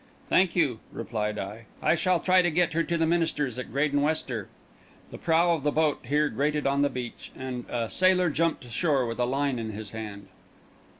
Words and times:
"Thank 0.29 0.55
you," 0.55 0.79
replied 0.91 1.37
I; 1.37 1.65
"I 1.79 1.93
shall 1.93 2.19
try 2.19 2.41
to 2.41 2.49
get 2.49 2.73
her 2.73 2.81
to 2.81 2.97
the 2.97 3.05
minister's 3.05 3.59
at 3.59 3.71
Graden 3.71 4.01
Wester." 4.01 4.47
The 5.11 5.19
prow 5.19 5.51
of 5.53 5.61
the 5.61 5.71
boat 5.71 5.99
here 6.05 6.27
grated 6.27 6.65
on 6.65 6.81
the 6.81 6.89
beach, 6.89 7.31
and 7.37 7.65
a 7.69 7.87
sailor 7.87 8.31
jumped 8.31 8.65
ashore 8.65 9.05
with 9.05 9.19
a 9.19 9.25
line 9.25 9.59
in 9.59 9.73
his 9.73 9.91
hand. 9.91 10.29